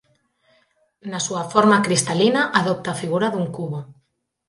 Na 1.11 1.19
súa 1.25 1.43
forma 1.53 1.77
cristalina 1.85 2.41
adopta 2.59 2.89
a 2.91 2.99
figura 3.01 3.27
dun 3.33 3.45
cubo. 3.55 3.79